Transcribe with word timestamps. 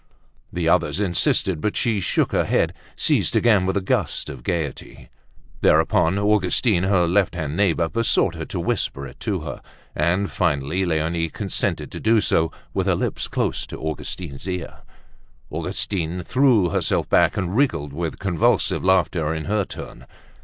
The 0.51 0.67
others 0.67 0.99
insisted, 0.99 1.61
but 1.61 1.77
she 1.77 1.99
shook 1.99 2.31
her 2.31 2.45
head, 2.45 2.73
seized 2.95 3.35
again 3.35 3.67
with 3.67 3.77
a 3.77 3.81
gust 3.81 4.29
of 4.31 4.41
gaiety. 4.41 5.09
Thereupon 5.61 6.17
Augustine, 6.17 6.85
her 6.85 7.05
left 7.07 7.35
hand 7.35 7.55
neighbor, 7.55 7.87
besought 7.87 8.33
her 8.33 8.45
to 8.45 8.59
whisper 8.59 9.05
it 9.05 9.19
to 9.19 9.41
her; 9.41 9.61
and 9.93 10.31
finally 10.31 10.85
Leonie 10.85 11.29
consented 11.29 11.91
to 11.91 11.99
do 11.99 12.19
so 12.19 12.51
with 12.73 12.87
her 12.87 12.95
lips 12.95 13.27
close 13.27 13.67
to 13.67 13.77
Augustine's 13.79 14.49
ear. 14.49 14.77
Augustine 15.51 16.23
threw 16.23 16.69
herself 16.69 17.07
back 17.07 17.37
and 17.37 17.55
wriggled 17.55 17.93
with 17.93 18.17
convulsive 18.17 18.83
laughter 18.83 19.35
in 19.35 19.45
her 19.45 19.65
turn. 19.65 20.07